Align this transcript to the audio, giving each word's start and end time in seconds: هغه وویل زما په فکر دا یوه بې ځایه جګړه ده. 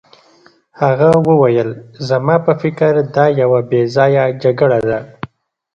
هغه 0.81 1.09
وویل 1.27 1.69
زما 2.09 2.35
په 2.45 2.51
فکر 2.61 2.91
دا 3.15 3.25
یوه 3.41 3.59
بې 3.69 3.81
ځایه 3.95 4.23
جګړه 4.43 4.79
ده. 4.89 4.99